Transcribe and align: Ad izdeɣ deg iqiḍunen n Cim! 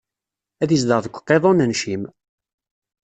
Ad 0.63 0.69
izdeɣ 0.75 0.99
deg 1.01 1.13
iqiḍunen 1.15 1.71
n 1.73 1.77
Cim! 1.81 2.03